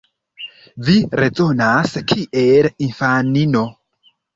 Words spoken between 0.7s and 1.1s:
Vi